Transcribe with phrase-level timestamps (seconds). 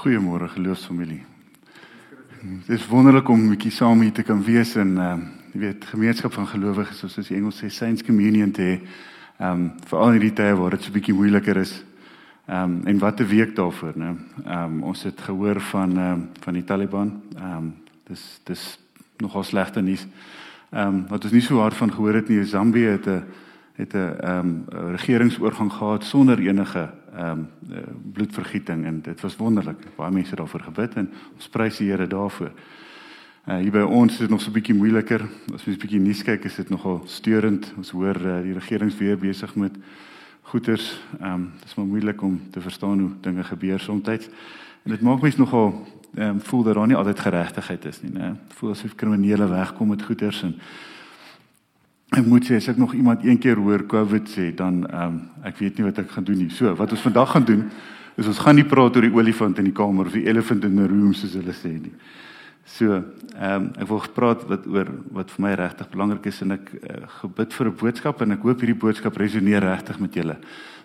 [0.00, 1.20] Goeiemôre geloofsfamilie.
[2.40, 5.60] Dit is wonderlik om 'n bietjie saam hier te kan wees in ehm uh, jy
[5.60, 8.80] weet gemeenskap van gelowiges soos die Engels sê Saints Communion te
[9.38, 11.84] ehm um, veral in hierdie tye waar dit so 'n bietjie moeiliker is.
[12.48, 14.16] Ehm um, en wat 'n week daarvoor, né?
[14.46, 17.22] Ehm um, ons het gehoor van ehm um, van die Taliban.
[17.36, 17.74] Ehm um,
[18.08, 18.78] dis dis
[19.16, 20.06] nogal slegte nuus.
[20.70, 23.24] Ehm um, wat ons nie so hard van gehoor het nie, Zambië het 'n
[23.72, 27.48] het 'n ehm um, regeringsoorgang gehad sonder enige ehm um,
[28.12, 29.78] bloedvergieting en dit was wonderlik.
[29.96, 32.50] Baie mense het daarvoor gebid en ons prys die Here daarvoor.
[33.48, 35.20] Uh, hier by ons is dit nog so 'n bietjie moeiliker.
[35.54, 37.72] As mens 'n bietjie nuus kyk, is dit nogal steurend.
[37.76, 39.76] Ons hoor uh, die regering weer besig met
[40.42, 41.00] goeters.
[41.20, 44.08] Ehm um, dit is maar moeilik om te verstaan hoe dinge gebeur soms.
[44.82, 48.12] En dit maak mens nogal ehm um, voel dat daar nie altyd geregtigheid is nie,
[48.12, 48.36] né?
[48.48, 50.54] Voel asof kriminele wegkom met goeters en
[52.10, 55.18] Ek moet sê as ek nog iemand een keer hoor COVID sê, dan ehm um,
[55.46, 56.50] ek weet nie wat ek gaan doen nie.
[56.50, 57.68] So, wat ons vandag gaan doen
[58.18, 60.74] is ons gaan nie praat oor die olifant in die kamer of die elephant in
[60.76, 61.92] the room soos hulle sê nie.
[62.66, 62.98] So,
[63.36, 66.74] ehm um, ek wil gepraat wat oor wat vir my regtig belangrik is en ek
[66.80, 70.36] uh, gebid vir 'n boodskap en ek hoop hierdie boodskap resoneer regtig met julle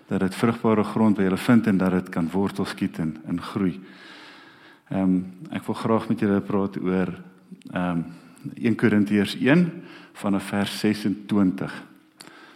[0.07, 3.41] dat dit vrugbare grond by julle vind en dat dit kan wortel skiet en in
[3.41, 3.79] groei.
[4.91, 7.09] Ehm um, ek wil graag met julle praat oor
[7.73, 8.05] ehm um,
[8.61, 9.65] 1 Korintiërs 1
[10.15, 11.73] vanaf vers 26.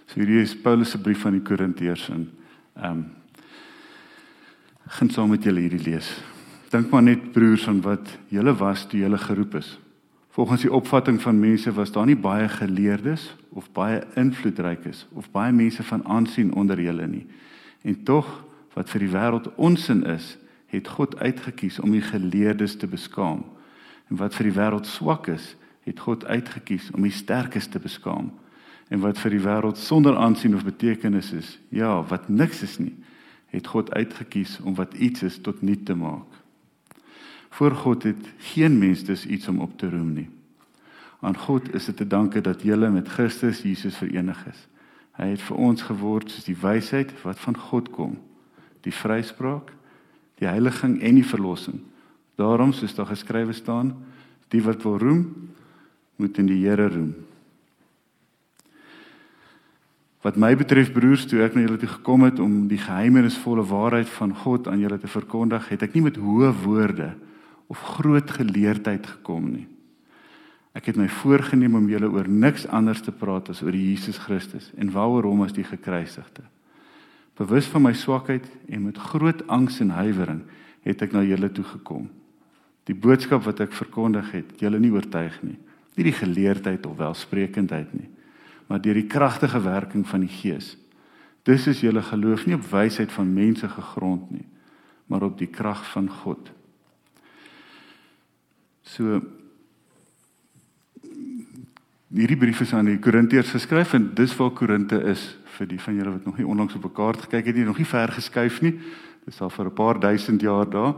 [0.10, 2.30] So hierdie is Paulus se brief aan die Korintiërs en
[2.80, 3.08] ehm um,
[4.90, 6.08] gaan saam met julle hierdie lees.
[6.74, 9.76] Dink maar net broers aan wat julle was toe julle geroep is.
[10.34, 15.54] Volgens die opvatting van mense was daar nie baie geleerdes of baie invloedrykes of baie
[15.54, 17.28] mense van aansien onder julle nie.
[17.82, 18.30] En tog
[18.74, 20.38] wat vir die wêreld onsin is,
[20.70, 23.44] het God uitget kies om die geleerdes te beskaam.
[24.10, 25.56] En wat vir die wêreld swak is,
[25.90, 28.30] het God uitget om die sterkes te beskaam
[28.90, 32.96] en wat vir die wêreld sonder aansien of betekenis is ja wat niks is nie
[33.50, 36.28] het God uitget om wat iets is tot nut te maak.
[37.50, 40.30] Voor God het geen mens dus iets om op te roem nie.
[41.20, 44.68] Aan God is dit te danke dat jy met Christus Jesus verenig is.
[45.18, 48.18] Hy het vir ons geword soos die wysheid wat van God kom
[48.86, 49.74] die vryspraak
[50.40, 51.82] die heiliging en die verlossing.
[52.40, 53.98] Daarom soos daar geskrywe staan
[54.54, 55.26] die wat wil roem
[56.20, 57.14] moet in die Here roem.
[60.20, 64.10] Wat my betref broers, toe ek na julle toe gekom het om die geheimenisvolle waarheid
[64.18, 67.14] van God aan julle te verkondig, het ek nie met hoë woorde
[67.72, 69.68] of groot geleerdheid gekom nie.
[70.76, 74.70] Ek het my voorgenem om julle oor niks anders te praat as oor Jesus Christus
[74.78, 76.44] en waaroor hom as die gekruisigde.
[77.40, 80.44] Bewus van my swakheid en met groot angs en huiwering
[80.84, 82.10] het ek na julle toe gekom.
[82.92, 85.58] Die boodskap wat ek verkondig het, julle nie oortuig nie
[86.00, 88.08] nie die geleerdheid of welsprekendheid nie,
[88.70, 90.76] maar deur die kragtige werking van die Gees.
[91.48, 94.46] Dis is julle geloof nie op wysheid van mense gegrond nie,
[95.10, 96.52] maar op die krag van God.
[98.86, 99.20] So
[102.10, 105.22] hierdie brief is aan die Korintiërs geskryf en dis waar Korinte is
[105.58, 107.78] vir die van julle wat nog nie onlangs op 'n kaart gekyk het nie, nog
[107.78, 108.80] nie ver geskuif nie.
[109.26, 110.96] Dis al vir 'n paar duisend jaar daar.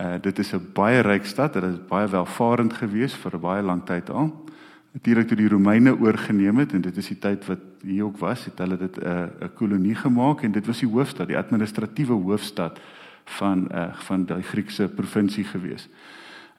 [0.00, 1.52] Uh dit is 'n baie ryk stad.
[1.52, 4.44] Dit is baie welvarend gewees vir 'n baie lang tyd al.
[4.92, 8.44] Natuurlik toe die Romeine oorgeneem het en dit is die tyd wat hier ook was,
[8.44, 12.12] het hulle dit 'n uh, 'n kolonie gemaak en dit was die hoofstad, die administratiewe
[12.12, 12.80] hoofstad
[13.24, 15.88] van uh van daai Griekse provinsie gewees.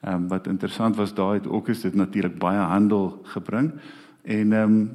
[0.00, 3.72] Ehm um, wat interessant was daai het ook is dit natuurlik baie handel gebring
[4.22, 4.90] en ehm um,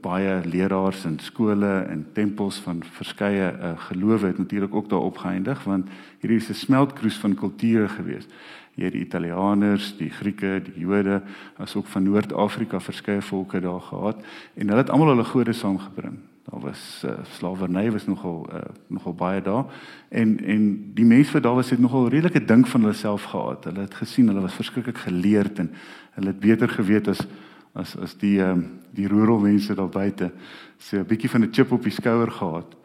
[0.00, 5.64] baie leraars en skole en tempels van verskeie uh, gelowe het natuurlik ook daar opgeëindig
[5.64, 5.88] want
[6.20, 8.26] hierdie is 'n smeltkroes van kulture gewees.
[8.74, 11.22] Jy het die Italianers, die Grieke, die Jode,
[11.56, 14.24] asook van Noord-Afrika verskeie volke daar gehad
[14.54, 16.18] en hulle het almal hulle gode saamgebring.
[16.50, 19.64] Daar was uh, slawerny was nogal uh, nogal baie daar
[20.08, 23.64] en en die mense wat daar was het nogal redelike dink van hulle self gehad.
[23.64, 25.70] Hulle het gesien hulle was verskriklik geleerd en
[26.10, 27.26] hulle het beter geweet as
[27.72, 30.32] as as die ehm um, die rural mense daar buite
[30.78, 32.76] so 'n bietjie van 'n chip op die skouer gehad.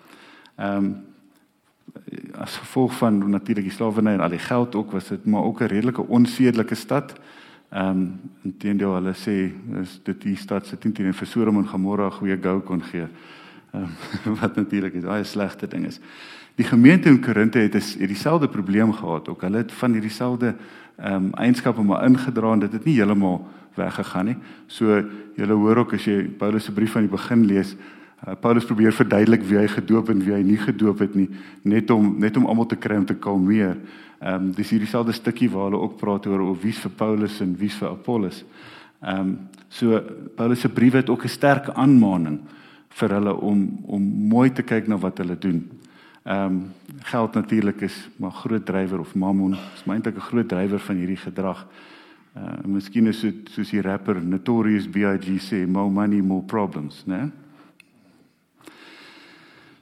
[0.57, 1.05] Ehm um,
[2.33, 5.61] as gevolg van natuurlik die slawerny en al die geld ook was dit maar ook
[5.61, 7.13] 'n redelike onsedelike stad.
[7.69, 9.51] Ehm um, inteendeel hulle sê
[9.81, 13.07] is dit die stad se teen teen vir Sodom en Gomorra goeie gou kon gee.
[13.75, 13.89] Um,
[14.41, 15.99] wat natuurlik is baie slegte ding is.
[16.55, 19.41] Die gemeente in Korinthe het is het dieselfde probleem gehad ook.
[19.41, 20.53] Hulle het van hierdie selfde
[20.97, 23.39] ehm um, eienskappe maar ingedra en dit het nie heeltemal
[23.73, 24.35] weggegaan nie.
[24.67, 25.01] So
[25.35, 27.73] julle hoor ook as jy Paulus se brief aan die begin lees,
[28.27, 31.29] uh, Paulus probeer verduidelik wie hy gedoop en wie hy nie gedoop het nie,
[31.63, 33.79] net om net om almal te kry om te kalmeer.
[34.21, 37.41] Ehm um, dis hierdie selfde stukkie waar hulle ook praat oor of wie's vir Paulus
[37.41, 38.45] en wie's vir Apollos.
[39.01, 39.37] Ehm um,
[39.67, 39.97] so
[40.37, 42.43] Paulus se briewe het ook 'n sterk aanmaning
[42.99, 45.63] vir hulle om om mooi te kyk na wat hulle doen.
[46.23, 46.71] Ehm um,
[47.03, 50.95] geld natuurlik is maar groot drywer of mammon is maar eintlik 'n groot drywer van
[50.95, 51.67] hierdie gedrag.
[52.35, 57.31] Uh miskien is dit soos die rapper Notorious B.I.G sê, more money, more problems, né?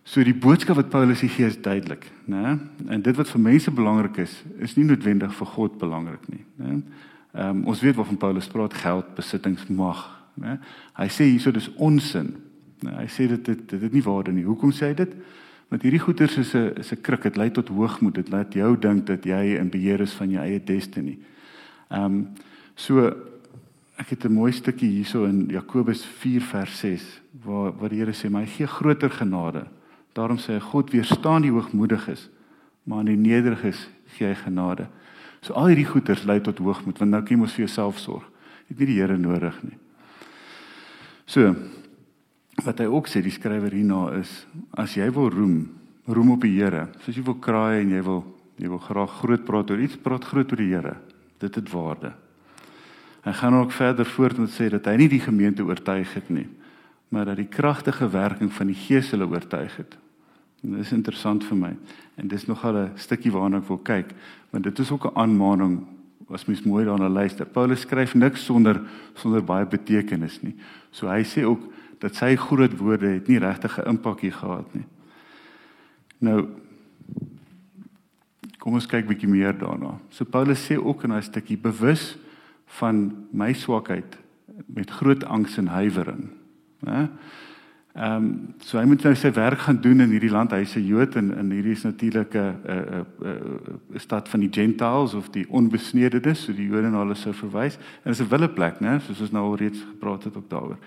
[0.04, 2.60] So die boodskap wat Paulus gee is duidelik, né?
[2.88, 6.81] En dit wat vir mense belangrik is, is nie noodwendig vir God belangrik nie, né?
[7.31, 10.60] Ehm um, ons weet waarvan Paulus praat, geld, besittings, mag, né?
[10.98, 12.34] Hy sê hierso dis onsin.
[12.81, 14.45] Nee, hy sê dit dit dit het nie waarde nie.
[14.48, 15.13] Hoekom sê hy dit?
[15.72, 18.78] Want hierdie goeders is 'n is 'n kruk, dit lei tot hoogmoed, dit laat jou
[18.78, 21.18] dink dat jy in beheer is van jou eie destiny.
[21.89, 22.28] Ehm um,
[22.75, 23.16] so
[23.98, 28.13] ek het 'n mooi stukkie hierso in Jakobus 4 vers 6 waar waar die Here
[28.13, 29.68] sê my gee groter genade.
[30.13, 32.30] Daarom sê hy God weerstaan die hoogmoediges,
[32.84, 34.88] maar aan die nederiges gee hy genade.
[35.42, 38.24] So al hierdie goeders lei tot hoogmoed want nou kan jy mos vir jouself sorg.
[38.68, 39.77] Jy het nie die Here nodig nie.
[41.25, 41.56] So
[42.66, 44.46] wat hy ook sê die skrywer hierna is
[44.78, 45.69] as jy wil roem,
[46.08, 46.88] roem op die Here.
[47.06, 48.24] Soos jy wil kraai en jy wil
[48.62, 50.98] jy wil graag groot praat oor iets, praat groot oor die Here
[51.42, 52.13] dit het waarde.
[53.22, 56.48] Hy gaan ook verder voort met sê dat hy nie die gemeente oortuig het nie,
[57.10, 59.98] maar dat die kragtige werking van die Gees hulle oortuig het.
[60.62, 61.72] En dit is interessant vir my
[62.22, 64.13] en dis nogal 'n stukkie waarna ek wil kyk,
[64.52, 65.86] want dit is ook 'n aanmaning
[66.30, 67.46] as mens mooi daarna luister.
[67.46, 68.81] Paulus skryf niks sonder
[69.16, 70.56] sonder baie betekenis nie.
[70.92, 71.62] So hy sê ook
[72.01, 74.86] dat sy groot woorde het nie regtig 'n impak hier gehad nie.
[76.19, 76.50] Nou
[78.62, 79.95] Kom ons kyk bietjie meer daarna.
[80.13, 82.12] So Paulus sê ook in daai stukkie bewus
[82.77, 84.19] van my swakheid
[84.69, 86.27] met groot angs en huiwering,
[86.86, 87.07] né?
[87.93, 90.53] Ehm um, so hy moet nou sy werk gaan doen in hierdie land.
[90.55, 93.05] Hy's 'n Jood en in hierdie is natuurlik 'n 'n
[93.93, 97.75] 'n stad van die Gentiles of die onbesnededes, so die Jode na hulle sou verwys.
[97.75, 98.99] En dit is 'n wille plek, né?
[98.99, 100.77] Soos ons nou al reeds gepraat het ook daaroor.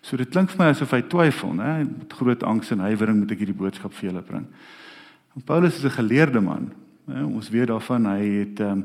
[0.00, 1.78] So dit klink vir my asof hy twyfel, né?
[1.98, 4.46] Met groot angs en huiwering moet ek hierdie boodskap vir julle bring.
[5.36, 6.72] En Paulus is 'n geleerde man.
[7.06, 8.84] Ja, ons weet daarvan hy het um,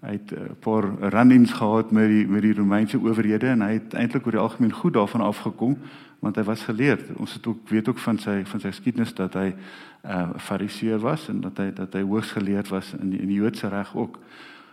[0.00, 3.72] hy het 'n uh, paar run-ins gehad met die met die Romeinse owerhede en hy
[3.72, 5.76] het eintlik oor die algemeen goed daarvan afgekom
[6.20, 7.08] want hy was geleerd.
[7.16, 9.56] Ons het ook weet ook van sy van sy geskiedenis dat hy 'n
[10.04, 13.40] uh, fariseer was en dat hy dat hy hoogs geleerd was in die, in die
[13.40, 14.18] Joodse reg ook.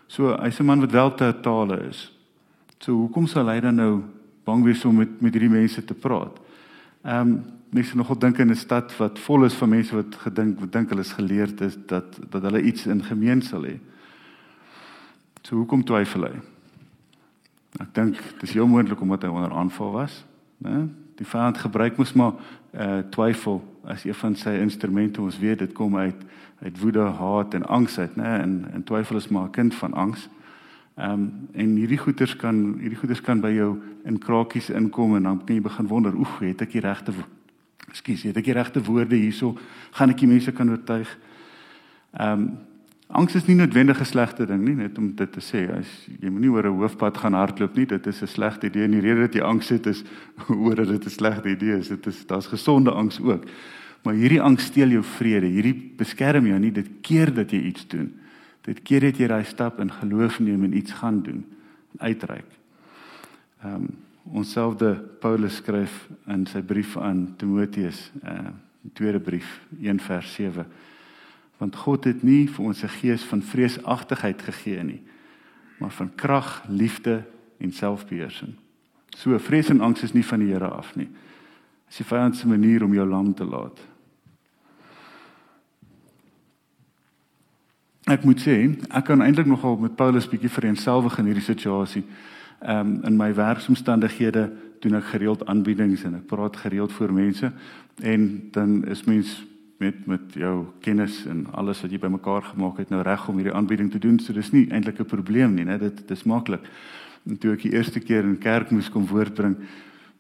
[0.08, 2.12] So hy's 'n man wat wel te tale is.
[2.80, 4.04] So hoekom sal hy dan nou
[4.44, 6.40] bang wees om met met hierdie mense te praat?
[7.04, 10.60] Ehm um, mense nogal dink in 'n stad wat vol is van mense wat gedink
[10.60, 13.80] wat dink hulle is geleerd is dat dat hulle iets in gemeen sal hê.
[15.42, 16.36] So hoekom twyfel hy?
[17.80, 20.26] Ek dink dis heel moontlik omdat hy onder aanval was,
[20.58, 20.88] né?
[21.18, 22.34] Die vyand gebruik mos maar
[22.78, 25.22] uh twyfel as een van sy instrumente.
[25.22, 26.26] Ons weet dit kom uit
[26.58, 28.40] uit woede, haat en angs uit, né?
[28.42, 30.30] En en twyfel is maar 'n kind van angs.
[30.98, 35.24] Ehm um, en hierdie goeters kan hierdie goeters kan by jou in krakies inkom en
[35.24, 37.14] dan kan jy begin wonder, oef, het ek die regte
[37.88, 39.54] Ekskuus, het ek die regte woorde hierso?
[39.92, 41.18] Gaan ek die mense kan oortuig?
[42.18, 42.58] Ehm um,
[43.08, 45.72] angs is nie noodwendig 'n slegte ding nie, net om dit te sê.
[45.78, 45.88] As
[46.20, 48.84] jy moenie oor 'n hoofpad gaan hardloop nie, dit is 'n slegte idee.
[48.84, 50.04] En die rede dat jy angs het is
[50.50, 51.88] oor dat dit 'n slegte idee is.
[51.88, 53.44] Dit is daar's gesonde angs ook.
[54.04, 55.46] Maar hierdie angs steel jou vrede.
[55.46, 56.72] Hierdie beskerm jou nie.
[56.72, 58.14] Dit keer dat jy iets doen.
[58.68, 61.46] Dit keer dat jy daai stap in geloof neem en iets gaan doen,
[61.98, 62.52] uitreik.
[63.64, 63.88] Ehm um,
[64.28, 68.52] onsselfde Paulus skryf in sy brief aan Timoteus, uh
[68.82, 70.66] die tweede brief, 1 vers 7.
[71.58, 75.02] Want God het nie vir ons 'n gees van vreesagtigheid gegee nie,
[75.80, 77.24] maar van krag, liefde
[77.58, 78.54] en selfbeheersing.
[79.10, 81.10] So vrees en angs is nie van die Here af nie.
[81.88, 83.80] Dis die vyand se manier om jou lam te laat.
[88.08, 92.04] Ek moet sê, ek kan eintlik nogal met Paulus bietjie vereenselwig in hierdie situasie
[92.60, 97.52] ehm um, in my werksomstandighede doen ek gereeld aanbiedings en ek praat gereeld voor mense
[98.02, 99.44] en dan is mens
[99.78, 103.54] met met jou kennis en alles wat jy bymekaar gemaak het nou reg om hierdie
[103.54, 104.20] aanbieding te doen.
[104.20, 106.62] So dis nie eintlik 'n probleem nie net dit dis maklik.
[107.30, 109.58] En toe ek die eerste keer in kerk moes kom woordbring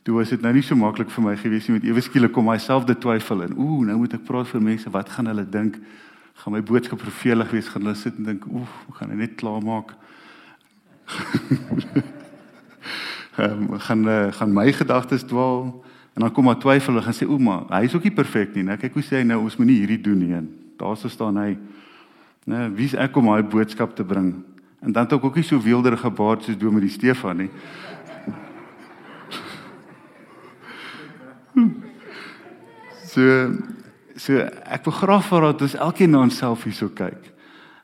[0.07, 2.45] toe was dit nou nie so maklik vir my gewees nie met ewe skielik kom
[2.47, 5.75] myself dit twyfel en ooh nou moet ek praat vir mense wat gaan hulle dink?
[6.33, 7.67] Gaan my boodskap vervelig wees?
[7.67, 9.91] Gaan hulle sit en dink ooh gaan ek net klaar maak
[13.37, 15.83] ehm um, gaan uh, gaan my gedagtes dwaal
[16.17, 18.63] en dan kom maar twyfel en gaan sê ouma, hy is ook nie perfek nie,
[18.65, 18.73] né?
[18.81, 20.39] Kyk hoe sê hy nou ons moenie hierdie doen nie.
[20.79, 21.51] Daar staan hy.
[22.49, 24.31] Né, wie's ek om daai boodskap te bring?
[24.81, 27.51] En dan het ek ook nie so weelderige baard soos Dominee Stefan nie.
[33.13, 33.21] so
[34.17, 37.37] so ek wil graag vir dat ons elkeen na onsself hierso kyk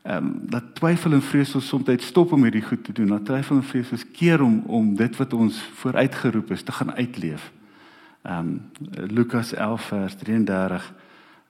[0.04, 3.08] ehm um, dat twyfel en vrees ons soms stop om hierdie goed te doen.
[3.14, 6.92] Dat twyfel en vrees ons keer om om dit wat ons vooruitgeroep is te gaan
[6.98, 7.52] uitleef.
[8.24, 8.62] Ehm um,
[9.10, 10.94] Lukas 11 vers 33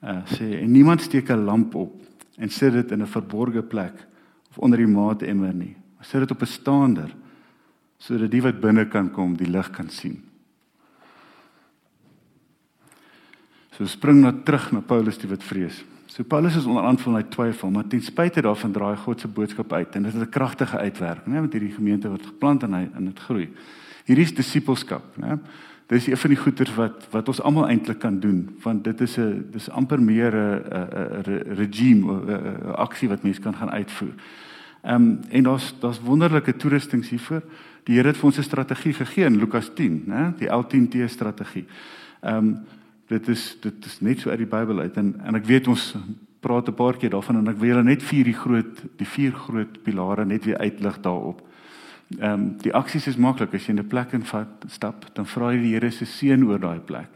[0.03, 2.01] Uh sê en niemand steek 'n lamp op
[2.35, 4.07] en sit dit in 'n verborgde plek
[4.49, 5.75] of onder die maatemmer nie.
[5.95, 7.15] Maar sit dit op 'n staander
[7.97, 10.23] sodat die wat binne kan kom die lig kan sien.
[13.71, 15.85] So spring nou terug na Paulus die wat vrees.
[16.05, 19.73] So Paulus is onder aanval hy twyfel, maar ten spyte daarvan draai God se boodskap
[19.73, 22.89] uit en dit is 'n kragtige uitwerking, né, want hierdie gemeente word geplant en hy
[22.95, 23.49] en dit groei.
[24.05, 25.39] Hierdie is disippelskap, né?
[25.87, 29.17] Dis een van die goeters wat wat ons almal eintlik kan doen, want dit is
[29.17, 30.61] 'n dis amper meer 'n
[31.27, 32.21] 'n regime
[32.75, 34.13] aksie wat mense kan gaan uitvoer.
[34.83, 37.41] Ehm um, en daar's daar's wonderlike toerustings hiervoor.
[37.83, 40.33] Die Here het vir ons 'n strategie gegee in Lukas 10, né?
[40.37, 41.65] Die L10T strategie.
[42.21, 42.59] Ehm um,
[43.07, 45.95] dit is dit is net so uit die Bybel uit en en ek weet ons
[46.39, 49.31] praat 'n paar keer daarvan en ek wil julle net vier die groot die vier
[49.31, 51.41] groot pilare net weer uitlig daarop.
[52.19, 55.51] Ehm um, die aksies is maklik as jy in 'n plek invat, stap, dan vra
[55.53, 57.09] jy die Here se seën oor daai plek.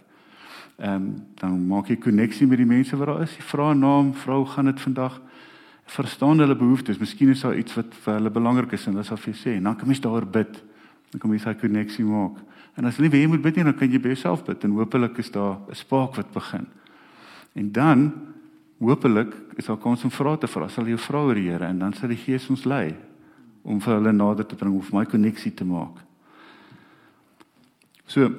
[0.77, 3.35] Ehm um, dan maak jy koneksie met die mense wat daar is.
[3.37, 5.21] Jy vra 'n naam, vrou, gaan dit vandag?
[5.85, 6.97] Verstaan hulle behoeftes.
[6.97, 9.57] Miskien is daar iets wat vir hulle belangrik is en hulle sal vir jou sê
[9.57, 10.63] en dan kan jy daar bid.
[11.11, 12.37] Dan kom jy daai koneksie maak.
[12.75, 14.71] En as jy nie weet moet bid nie, dan kan jy by jouself bid en
[14.71, 16.67] hopelik is daar 'n spaak wat begin.
[17.55, 18.13] En dan
[18.79, 20.67] hopelik is daar kans om vrae te vra.
[20.67, 23.06] Sal jy vra oor die Here en dan sal die Gees ons lei
[23.67, 25.99] om vir hulle nader te bring of my koneksie te maak.
[28.07, 28.29] So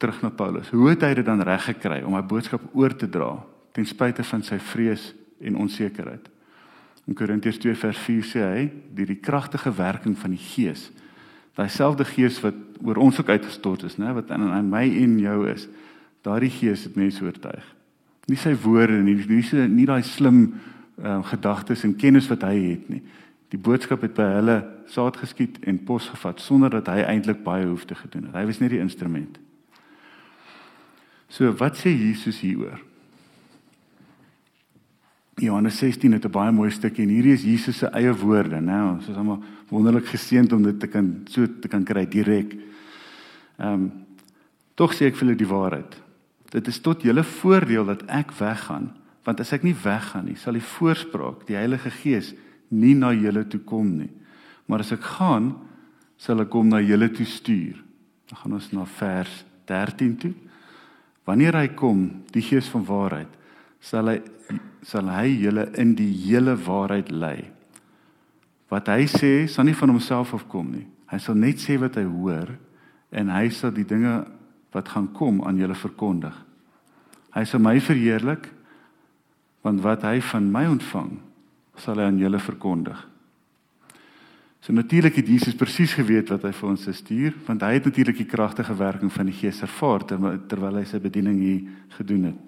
[0.00, 0.70] terug na Paulus.
[0.72, 3.34] Hoe het hy dit dan reg gekry om hy boodskap oor te dra
[3.76, 5.10] ten spyte van sy vrees
[5.44, 6.30] en onsekerheid?
[7.10, 10.88] In Korintiërs 2 vers 4 sê hy, deur die kragtige werking van die Gees,
[11.58, 15.18] daai selfde Gees wat oor ons ook uitgestort is, né, wat in, in my en
[15.20, 15.66] jou is,
[16.24, 17.66] daardie Gees het mense oortuig.
[18.30, 22.54] Nie sy woorde nie, nie sy nie daai slim uh, gedagtes en kennis wat hy
[22.70, 23.02] het nie.
[23.50, 24.58] Die boodskap het by hulle
[24.90, 28.36] saad geskiet en pos gevat sonder dat hy eintlik baie hoef te gedoen het.
[28.38, 29.40] Hy was net die instrument.
[31.30, 32.78] So wat sê Jesus hieroor?
[35.40, 38.82] Johannes 16 het 'n baie mooi stukkie en hierdie is Jesus se eie woorde, né?
[38.92, 42.54] Ons is almal wonderlik geseënd om dit te kan so te kan kry direk.
[43.58, 43.92] Ehm um,
[44.74, 45.96] tog sê ek vir julle die waarheid.
[46.50, 48.90] Dit is tot julle voordeel dat ek weggaan,
[49.24, 52.34] want as ek nie weggaan nie, sal die voorspraak, die Heilige Gees
[52.70, 54.10] nie na julle toe kom nie.
[54.70, 55.52] Maar as ek gaan,
[56.20, 57.78] sal ek hom na julle toe stuur.
[58.30, 60.32] Dan gaan ons na vers 13 toe.
[61.26, 63.32] Wanneer hy kom, die Gees van waarheid,
[63.80, 64.20] sal hy
[64.82, 67.44] sal hy julle in die hele waarheid lei.
[68.72, 70.86] Wat hy sê, sal nie van homself afkom nie.
[71.10, 72.54] Hy sal net sê wat hy hoor
[73.10, 74.22] en hy sal die dinge
[74.74, 76.34] wat gaan kom aan julle verkondig.
[77.34, 78.48] Hy sal my verheerlik
[79.66, 81.18] want wat hy van my ontvang
[81.80, 83.06] sal hy aan julle verkondig.
[84.60, 88.18] So natuurlik het Jesus presies geweet wat hy vir ons stuur, want hy het natuurlik
[88.20, 91.62] die kragtige werking van die Gees ervaar terwyl hy sy bediening hier
[91.96, 92.42] gedoen het.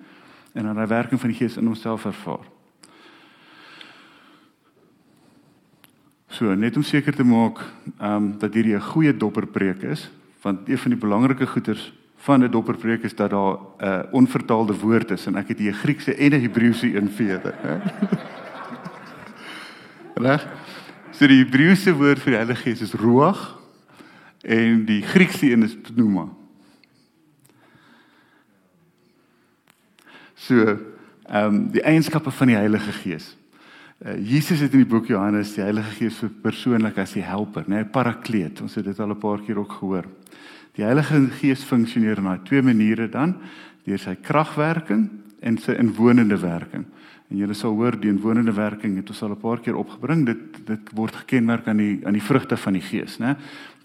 [0.53, 2.45] En aan die werking van die Gees in homself ervaar.
[6.33, 7.61] So net om seker te maak
[7.99, 10.11] ehm um, dat hierdie 'n goeie dopperpreek is,
[10.43, 14.79] want een van die belangrike goeters van 'n dopperpreek is dat daar 'n uh, onvertaalde
[14.79, 17.55] woord is en ek het hier 'n Griekse en 'n Hebreëse een vir julle.
[20.14, 20.45] Reg?
[21.12, 23.42] So die Hebreëse woord vir die Heilige Gees is ruach
[24.42, 26.28] en die Griekse een is pneuma.
[30.35, 33.37] So, ehm um, die eienskappe van die Heilige Gees.
[34.02, 37.85] Uh, Jesus het in die boek Johannes die Heilige Gees persoonlik as die helper, né,
[37.85, 38.61] nee, parakleet.
[38.61, 40.09] Ons het dit al 'n paar keer ook gehoor.
[40.75, 43.37] Die Heilige Gees funksioneer op twee maniere dan,
[43.85, 46.87] deur sy kragwerking en sy inwonende werking.
[47.33, 50.27] En julle sal hoor die inwonende werking het ons al 'n paar keer opgebring.
[50.27, 53.37] Dit dit word gekenmerk aan die aan die vrugte van die Gees, né?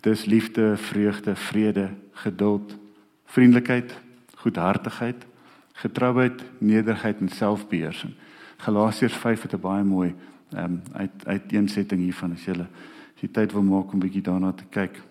[0.01, 2.77] Dis liefde, vreugde, vrede, geduld,
[3.25, 3.96] vriendelikheid,
[4.36, 5.25] goedhartigheid,
[5.74, 8.13] getrouheid, nederigheid en selfbeheersing.
[8.58, 10.16] Galasiërs 5 het 'n baie mooi
[10.51, 12.68] ehm um, uit uiteensetting hiervan as julle
[13.16, 15.01] as jy tyd wil maak om bietjie daarna te kyk.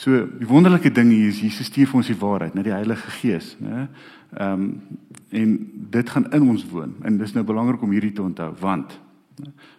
[0.00, 3.10] So, die wonderlike ding hier is Jesus stuur vir ons die waarheid, net die Heilige
[3.18, 3.84] Gees, né?
[4.32, 4.98] Ehm um,
[5.30, 5.50] en
[5.92, 8.96] dit gaan in ons woon en dis nou belangrik om hierdie te onthou want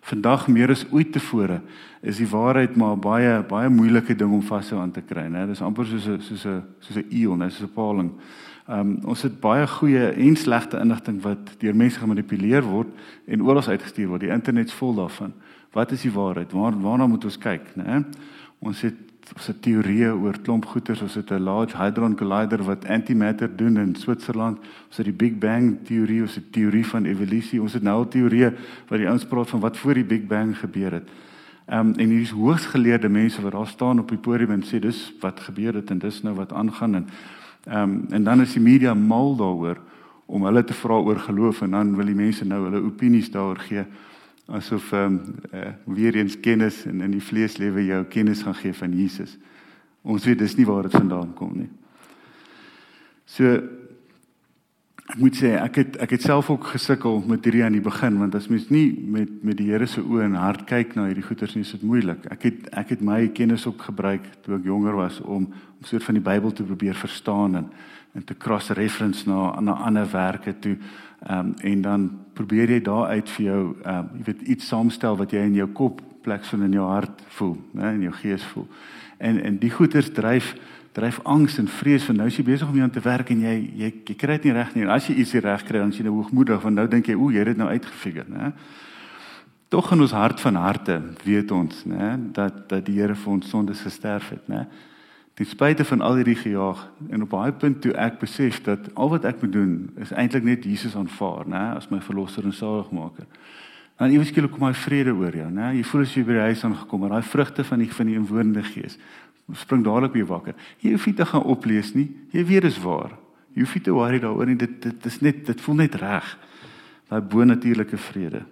[0.08, 1.58] vandag meer as ooit tevore
[2.08, 5.44] is die waarheid maar baie baie moeilike ding om vashou aan te kry, né?
[5.50, 7.50] Dis amper soos 'n soos 'n soos 'n eeu, né?
[7.50, 8.12] Soos 'n paling.
[8.68, 12.90] Ehm um, ons het baie goeie en slegte inligting wat deur mense gemanipuleer word
[13.25, 14.22] en oral uitgestuur word.
[14.22, 15.34] Die internet's vol daarvan.
[15.74, 16.51] Wat is die waarheid?
[16.51, 18.06] Waar waarna moet ons kyk, né?
[18.60, 22.86] Ons het ons het teorieë oor klomp goeters, ons het 'n Large Hadron Collider wat
[22.86, 27.62] antimatter doen in Switserland, ons het die Big Bang teorie, ons het teorie van evolusie,
[27.62, 28.54] ons het nou al teorieë
[28.88, 31.10] wat die ouens praat van wat voor die Big Bang gebeur het.
[31.66, 34.63] Ehm um, en hier is hoogs geleerde mense wat daar staan op die podium en
[34.63, 37.08] sê dis wat gebeur het en dis nou wat aangaan en
[37.63, 39.78] ehm um, en dan is die media mal daaroor
[40.25, 43.60] om hulle te vra oor geloof en dan wil die mense nou hulle opinies daaroor
[43.60, 43.86] gee
[44.51, 48.74] asof ehm um, uh, weer eens kennis en in die vleeslewe jou kennis gaan gee
[48.74, 49.38] van Jesus.
[50.01, 51.70] Ons weet dis nie waar dit vandaan kom nie.
[53.25, 53.48] So
[55.12, 58.20] ek moet sê ek het ek het self ook gesukkel met hierdie aan die begin
[58.20, 61.25] want as mens nie met met die Here se oë en hart kyk na hierdie
[61.25, 62.27] goeters nie is dit moeilik.
[62.31, 66.03] Ek het ek het my kennis ook gebruik toe ek jonger was om om soort
[66.03, 67.72] van die Bybel te probeer verstaan en
[68.12, 70.75] en te cross reference na na ander werke toe.
[71.22, 74.68] Ehm um, en dan probeer jy daar uit vir jou ehm um, jy weet iets
[74.68, 78.13] saamstel wat jy in jou kop plek so in jou hart voel, né, in jou
[78.13, 78.68] gees voel.
[79.18, 80.56] En en die goeters dryf
[80.92, 83.56] dryf angs en vrees van nou is jy besig om aan te werk en jy
[83.78, 84.84] jy, jy kry dit nie reg nie.
[84.84, 87.16] En as jy iets reg kry, dan is jy nou hoogmoedig want nou dink jy,
[87.16, 88.54] o, jy het dit nou uitgefigure, né?
[89.72, 93.50] Tog in ons hart van harte weet ons, né, dat dat die Here vir ons
[93.50, 94.66] sondes gesterf het, né?
[95.34, 99.10] Ten spyte van al hierdie gejaag en op daai punt toe ek besef dat al
[99.10, 103.26] wat ek moet doen is eintlik net Jesus aanvaar, né, as my verlosser en saligmaker.
[103.98, 105.76] Dan ewe skielik kom hy vrede oor jou, né?
[105.78, 108.16] Jy voel as jy by die huis aangekom het, daai vrugte van die van die
[108.18, 108.98] inwonende gees
[109.58, 110.56] spring dadelik weer wakker.
[110.80, 112.08] Jy hoef nie te gaan oplees nie.
[112.32, 113.16] Jy weet dis waar.
[113.56, 114.58] Jy hoef nie te worry daaroor nie.
[114.60, 116.32] Dit dit is net dit voel net reg.
[117.12, 118.46] Daai bonatuurlike vrede.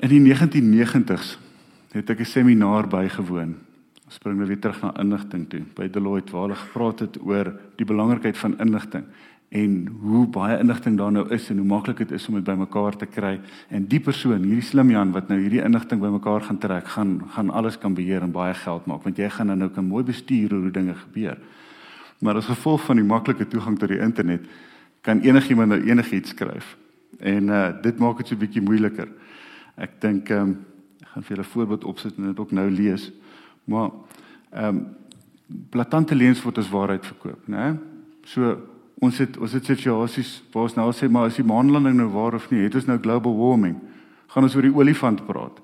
[0.00, 1.36] In die 1990s
[1.92, 3.69] het ek 'n seminaar bygewoon.
[4.10, 5.60] Spring nou weer terug na inligting toe.
[5.76, 9.06] By Deloitte waar hulle gepraat het oor die belangrikheid van inligting
[9.50, 12.96] en hoe baie inligting daar nou is en hoe maklik dit is om dit bymekaar
[12.96, 13.32] te kry.
[13.68, 17.50] En die persoon hierdie slim Jan wat nou hierdie inligting bymekaar gaan trek gaan gaan
[17.50, 20.70] alles kan beheer en baie geld maak want jy gaan nou kan mooi bestuur hoe
[20.70, 21.38] dinge gebeur.
[22.20, 24.46] Maar as gevolg van die maklike toegang tot die internet
[25.02, 26.76] kan enigiemand nou enigiets skryf.
[27.18, 29.08] En uh, dit maak dit so 'n bietjie moeiliker.
[29.76, 30.58] Ek dink um,
[31.00, 33.10] ek gaan vir julle 'n voorbeeld opsit en dit ook nou lees
[33.70, 33.94] maar
[34.50, 34.88] ehm um,
[35.70, 37.72] platante leuns word as waarheid verkoop né
[38.24, 38.54] so
[39.00, 42.36] ons het ons het situasies waar ons nou sê maar is die maanlanding nou waar
[42.36, 42.62] of nie?
[42.66, 43.78] Het ons nou global warming?
[44.30, 45.56] Gaan ons oor die olifant praat?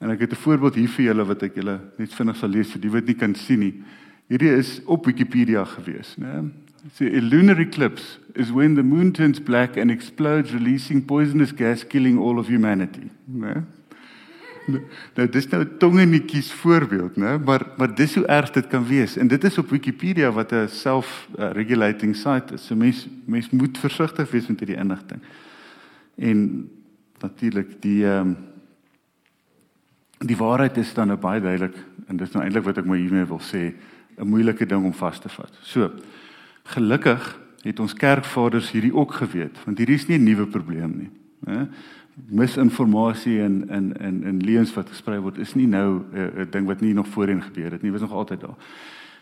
[0.00, 2.72] En ek het 'n voorbeeld hier vir julle wat ek julle net vinnig sal lees
[2.72, 3.74] vir die wat nie kan sien nie.
[4.28, 6.50] Hierdie is op Wikipedia gewees, né?
[6.92, 11.84] So a lunar eclipse is when the moon turns black and explodes releasing poisonous gas
[11.84, 13.64] killing all of humanity, né?
[15.14, 17.38] Nou dis nou 'n tongenetjies voorbeeld, né?
[17.38, 19.16] Maar maar dis hoe erg dit kan wees.
[19.16, 22.66] En dit is op Wikipedia wat 'n self-regulating site is.
[22.66, 25.20] So mens mens moet versigtig wees met hierdie inligting.
[26.16, 26.70] En
[27.20, 28.36] natuurlik die ehm um,
[30.18, 33.26] die waarheid is dan nou baie duidelik en dis nou eintlik wat ek maar hiermee
[33.28, 33.74] wil sê,
[34.18, 35.52] 'n moeilike ding om vas te vat.
[35.62, 35.90] So
[36.62, 41.10] gelukkig het ons kerkvaders hierdie ook geweet, want hierdie is nie 'n nuwe probleem nie,
[41.44, 41.68] né?
[42.14, 46.66] misinformasie en in in in leuns wat gesprei word is nie nou 'n uh, ding
[46.66, 48.56] wat nie nog voorheen gebeur het nie, was nog altyd daar.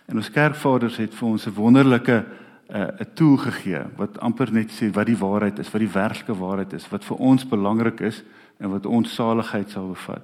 [0.05, 2.25] En ons kerkvaders het vir ons 'n wonderlike
[2.69, 6.39] 'n uh, tool gegee wat amper net sê wat die waarheid is, wat die werklike
[6.39, 8.23] waarheid is, wat vir ons belangrik is
[8.57, 10.23] en wat ons saligheid sal bevat.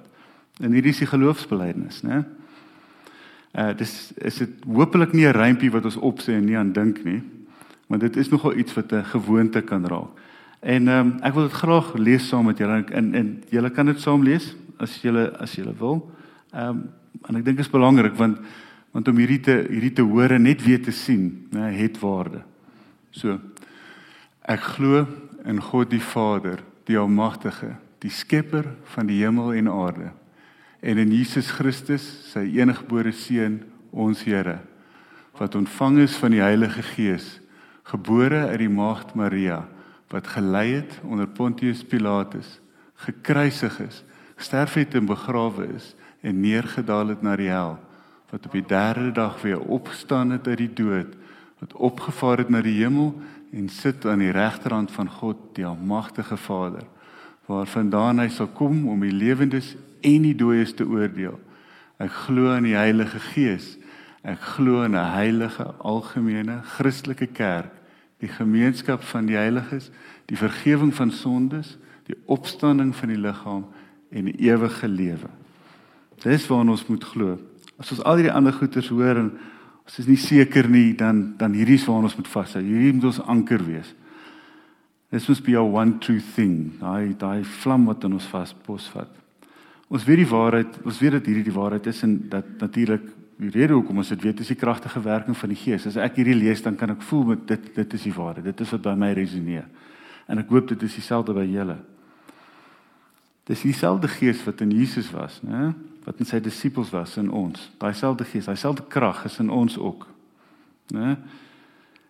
[0.59, 2.23] En hierdie is die geloofsbelijdenis, né?
[3.53, 7.03] Uh dis is dit hopelik nie 'n rympie wat ons opsê en nie aan dink
[7.03, 7.21] nie,
[7.87, 10.28] maar dit is nogal iets wat 'n gewoonte kan raak.
[10.59, 13.85] En ehm um, ek wil dit graag lees saam met julle en en julle kan
[13.87, 16.01] dit saam lees as julle as julle wil.
[16.51, 16.81] Ehm um,
[17.27, 18.39] en ek dink dit is belangrik want
[18.91, 22.41] want om hierdie te hierdie te hoor en net weer te sien, né, het waarde.
[23.11, 23.39] So
[24.41, 25.05] ek glo
[25.45, 30.11] in God die Vader, die almagtige, die skepper van die hemel en aarde
[30.81, 33.59] en in Jesus Christus, sy eniggebore seun,
[33.91, 34.59] ons Here,
[35.39, 37.39] wat ontvang is van die Heilige Gees,
[37.83, 39.65] gebore uit die maagd Maria
[40.09, 42.59] wat gelei het onder Pontius Pilatus,
[42.93, 44.03] gekruisig is,
[44.35, 47.77] sterf het en begrawe is en neergedaal het na die hel,
[48.29, 51.13] wat op die derde dag weer opgestaan het uit die dood,
[51.59, 53.13] wat opgevaar het na die hemel
[53.53, 56.85] en sit aan die regterhand van God, die almagtige Vader,
[57.45, 61.39] waarvandaan hy sal kom om die lewendes en die dooies te oordeel.
[61.99, 63.75] Ek glo in die Heilige Gees.
[64.23, 67.78] Ek glo in 'n heilige algemene Christelike kerk
[68.19, 69.89] die gemeenskap van die heiliges,
[70.27, 71.77] die vergifnis van sondes,
[72.09, 73.67] die opstanding van die liggaam
[74.11, 75.29] en die ewige lewe.
[76.23, 77.37] Dis waarna ons moet glo.
[77.79, 79.29] As ons al hierdie ander goeters hoor en
[79.85, 82.61] ons is nie seker nie, dan dan hierdie is waarna ons moet vashou.
[82.65, 83.93] Hierdie moet ons anker wees.
[85.09, 86.75] This must be our one true thing.
[86.81, 89.09] Daai daai vlam wat in ons vas posvat.
[89.89, 93.07] Ons weet die waarheid, ons weet dat hierdie die waarheid is en dat natuurlik
[93.39, 95.85] die rede hoekom ons dit weet is die kragtige werking van die Gees.
[95.87, 98.49] As ek hierdie lees, dan kan ek voel met dit dit is die waarheid.
[98.51, 99.69] Dit is wat by my resoneer.
[100.27, 101.77] En ek hoop dit is dieselfde by julle.
[103.47, 105.71] Dis dieselfde Gees wat in Jesus was, né?
[106.03, 107.69] Wat in sy disippels was in ons.
[107.79, 110.07] Daai selfde Gees, daai selfde krag is in ons ook.
[110.91, 111.15] Né?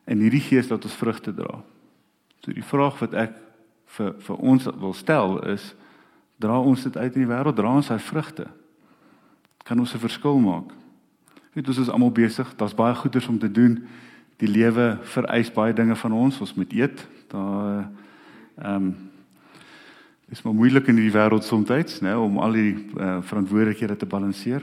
[0.09, 1.59] En hierdie gees laat ons vrugte dra.
[2.43, 3.37] So die vraag wat ek
[3.97, 5.73] vir vir ons wil stel is
[6.39, 8.47] dra ons dit uit in die wêreld, dra ons hy vrugte?
[9.67, 10.78] Kan ons 'n verskil maak?
[11.53, 13.79] Weet ons is almal besig, daar's baie goeders om te doen.
[14.39, 16.39] Die lewe vereis baie dinge van ons.
[16.39, 17.07] Ons moet eet.
[17.31, 17.87] Daar
[18.59, 18.89] ehm um,
[20.29, 24.61] is maar moeilik in hierdie wêreld soms, né, om al die uh, verantwoordelikhede te balanseer.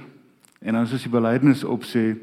[0.62, 2.14] En as ons die belydenis opsê,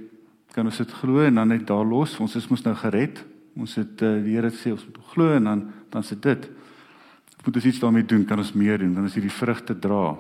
[0.56, 2.15] kan ons dit glo en dan net daar los.
[2.23, 3.19] Ons is mos nou gered.
[3.60, 6.47] Ons het uh, die Here sê ons moet glo en dan dan se dit.
[7.43, 10.15] Moet ons iets daarmee doen, kan ons meer doen, dan is hierdie vrugte dra.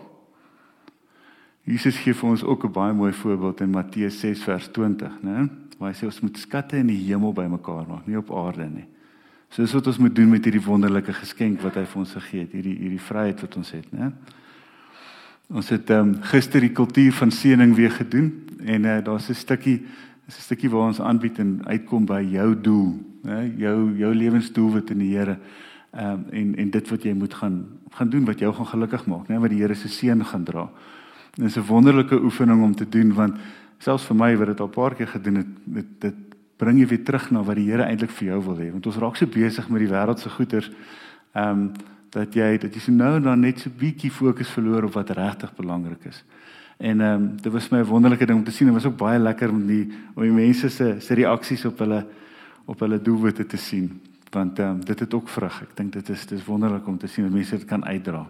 [1.63, 5.49] Jesus gee vir ons ook 'n baie mooi voorbeeld in Matteus 6 vers 20, né?
[5.77, 8.85] Waar hy sê ons moet skatte in die hemel bymekaar maak, nie op aarde nie.
[9.49, 12.39] So dis wat ons moet doen met hierdie wonderlike geskenk wat hy vir ons gegee
[12.39, 14.11] het, hierdie hierdie vryheid wat ons het, né?
[15.53, 18.31] Ons het ehm um, gister die kultuur van seëning weer gedoen
[18.65, 19.85] en uh, daar's 'n stukkie
[20.27, 23.53] is 'n stukkie waar ons aanbied en uitkom by jou doel, né?
[23.57, 25.37] Jou jou lewensdoelwit in die Here.
[25.91, 29.05] Ehm um, en en dit wat jy moet gaan gaan doen wat jou gaan gelukkig
[29.05, 29.39] maak, né?
[29.39, 30.69] Wat die Here se seën gaan dra.
[31.33, 33.37] Dit is 'n wonderlike oefening om te doen want
[33.77, 36.15] selfs vir my wat dit al 'n paar keer gedoen het, dit dit
[36.57, 38.71] bring jy weer terug na wat die Here eintlik vir jou wil hê.
[38.71, 40.71] Want ons raak so besig met die wêreldse goeders.
[41.33, 41.71] Ehm um,
[42.13, 45.55] dat jy dat jy so nou dan net so bietjie fokus verloor op wat regtig
[45.55, 46.23] belangrik is.
[46.77, 48.67] En ehm um, dit was my 'n wonderlike ding om te sien.
[48.67, 52.05] Dit was ook baie lekker om die om die mense se se reaksies op hulle
[52.65, 54.01] op hulle doelwitte te sien.
[54.31, 55.61] Want ehm um, dit het ook vrug.
[55.61, 58.27] Ek dink dit is dis wonderlik om te sien dat mense dit kan uitdra.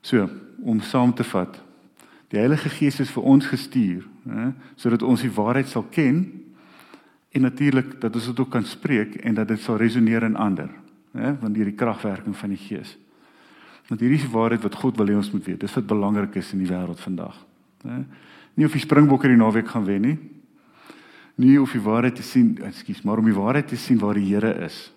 [0.00, 0.28] So,
[0.62, 1.67] om saam te vat.
[2.28, 6.20] Die Heilige Gees is vir ons gestuur, hè, sodat ons die waarheid sal ken
[7.32, 10.68] en natuurlik dat ons dit ook kan spreek en dat dit sal resoneer in ander,
[11.16, 12.96] hè, want hierdie kragwerking van die Gees.
[13.88, 15.62] Want hierdie is die waarheid wat God wil hê ons moet weet.
[15.64, 17.38] Dis wat belangrik is in die wêreld vandag.
[17.88, 18.02] Né?
[18.58, 20.18] Nie of die Springbokke die naweek gaan wen nie.
[21.40, 24.26] Nie of die waarheid te sien, ekskuus, maar om die waarheid te sien waar die
[24.26, 24.90] Here is.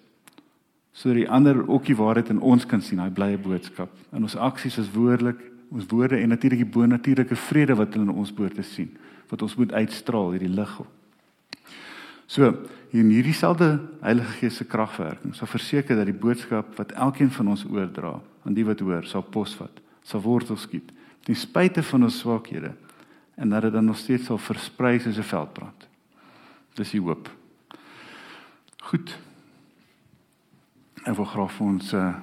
[0.91, 3.93] Sodat die ander ook die waarheid in ons kan sien, daai blye boodskap.
[4.11, 5.39] In ons aksies is woordelik,
[5.71, 8.91] ons woorde en natuurlik die bonatuurlike vrede wat hulle in ons behoort te sien,
[9.31, 10.73] wat ons moet uitstraal hierdie lig.
[12.27, 12.51] So,
[12.91, 17.53] in hierdie selfde Heilige Gees se kragwerking sal verseker dat die boodskap wat elkeen van
[17.53, 20.91] ons oordra aan die wat hoor, sal posvat, sal wortel skiet,
[21.23, 22.73] ten spyte van ons swakhede
[23.39, 25.87] en dat dit dan nog steeds sal versprei soos 'n veldbrand.
[26.75, 27.29] Dis die hoop.
[28.81, 29.17] Goed.
[31.05, 32.15] Ek wil graag vir ons uh,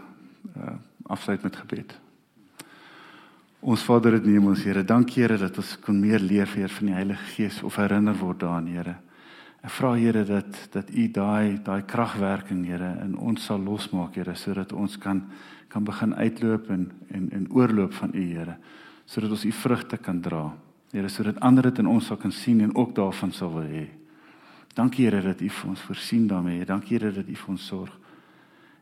[0.57, 0.77] uh
[1.09, 1.95] afsluit met gebed.
[3.59, 6.87] Ons Vader in die hemel, Here, dankie Here dat ons kon meer leef hier van
[6.87, 8.95] die Heilige Gees of herinner word daaraan, Here.
[9.67, 14.37] Ek vra Here dat dat U daai daai kragwerking Here in ons sal losmaak Here
[14.39, 15.25] sodat ons kan
[15.69, 18.55] kan begin uitloop en en en oorloop van U Here
[19.07, 20.53] sodat ons U vrugte kan dra.
[20.93, 23.89] Here sodat ander dit in ons sal kan sien en ook daarvan sal wil hê.
[24.75, 26.65] Dankie Here dat U vir ons voorsien daarmee.
[26.65, 27.91] Dankie Here dat U vir ons sorg.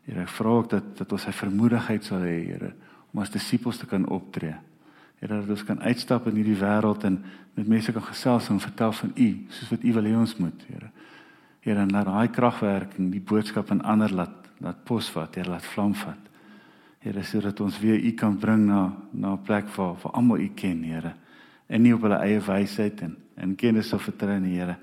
[0.05, 2.75] Here ek vra ook dat dat ons hy vermoedigheid sal hê Here
[3.17, 4.53] om as disippels te kan optree.
[5.17, 7.15] Here dat ons kan uitstap in hierdie wêreld en
[7.57, 10.65] met mense kan gesels en vertel van U, soos wat U wil hê ons moet,
[10.69, 10.91] Here.
[11.65, 15.95] Here, en laat daai kragwerking die boodskap aan ander laat laat posvat, Here, laat vlam
[15.97, 16.29] vat.
[17.01, 20.51] Here, sodat ons weer U kan bring na na 'n plek waar waar almal U
[20.55, 21.15] ken, Here.
[21.69, 24.77] En nie op hulle eie wysheid en en kennis of vertrou in die Here,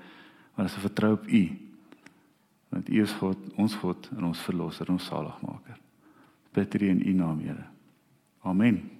[0.56, 1.50] maar as 'n vertrou op U.
[2.70, 5.78] Want U is God, ons God en ons verlosser, ons saligmaker.
[6.52, 7.73] Bid hier in U naam, Here.
[8.44, 8.93] Amen.